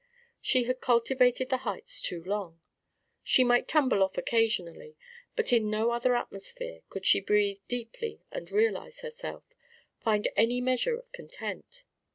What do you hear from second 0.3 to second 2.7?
She had cultivated the heights too long.